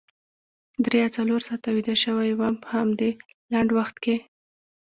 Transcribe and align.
درې 0.85 0.97
یا 1.03 1.09
څلور 1.17 1.39
ساعته 1.47 1.69
ویده 1.71 1.95
شوې 2.03 2.31
وم 2.33 2.55
په 2.63 2.69
همدې 2.77 3.09
لنډ 3.51 3.69
وخت 3.77 3.95
کې. 4.03 4.15